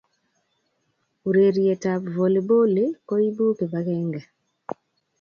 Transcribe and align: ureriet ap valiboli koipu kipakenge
ureriet 1.27 1.83
ap 1.93 2.03
valiboli 2.15 2.85
koipu 3.07 3.45
kipakenge 3.57 4.21